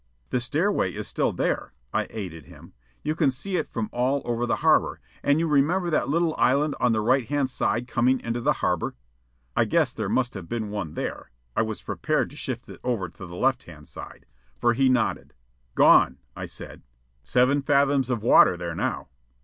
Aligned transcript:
"The 0.31 0.39
stairway 0.39 0.91
is 0.95 1.07
still 1.07 1.31
there," 1.31 1.73
I 1.93 2.07
aided 2.09 2.47
him. 2.47 2.73
"You 3.03 3.13
can 3.13 3.29
see 3.29 3.57
it 3.57 3.67
from 3.67 3.87
all 3.93 4.23
over 4.25 4.47
the 4.47 4.55
harbor. 4.65 4.99
And 5.21 5.39
you 5.39 5.45
remember 5.47 5.91
that 5.91 6.09
little 6.09 6.33
island 6.39 6.73
on 6.79 6.91
the 6.91 7.01
right 7.01 7.27
hand 7.27 7.51
side 7.51 7.87
coming 7.87 8.19
into 8.19 8.41
the 8.41 8.51
harbor?" 8.65 8.95
I 9.55 9.65
guess 9.65 9.93
there 9.93 10.09
must 10.09 10.33
have 10.33 10.49
been 10.49 10.71
one 10.71 10.95
there 10.95 11.29
(I 11.55 11.61
was 11.61 11.83
prepared 11.83 12.31
to 12.31 12.35
shift 12.35 12.67
it 12.67 12.79
over 12.83 13.09
to 13.09 13.27
the 13.27 13.35
left 13.35 13.61
hand 13.65 13.87
side), 13.87 14.25
for 14.59 14.73
he 14.73 14.89
nodded. 14.89 15.35
"Gone," 15.75 16.17
I 16.35 16.47
said. 16.47 16.81
"Seven 17.23 17.61
fathoms 17.61 18.09
of 18.09 18.23
water 18.23 18.57
there 18.57 18.73
now." 18.73 19.09